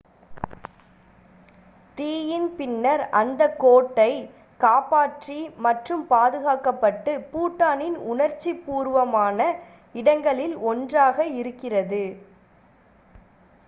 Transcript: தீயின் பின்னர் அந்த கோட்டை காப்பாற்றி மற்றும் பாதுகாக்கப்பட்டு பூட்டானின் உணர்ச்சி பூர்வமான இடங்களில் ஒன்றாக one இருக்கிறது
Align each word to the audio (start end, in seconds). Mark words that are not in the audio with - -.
தீயின் 1.97 2.47
பின்னர் 2.55 3.03
அந்த 3.19 3.41
கோட்டை 3.59 4.07
காப்பாற்றி 4.59 5.37
மற்றும் 5.65 6.03
பாதுகாக்கப்பட்டு 6.09 7.13
பூட்டானின் 7.29 7.99
உணர்ச்சி 8.09 8.53
பூர்வமான 8.65 9.39
இடங்களில் 9.95 10.57
ஒன்றாக 10.67 11.17
one 11.25 11.39
இருக்கிறது 11.41 12.03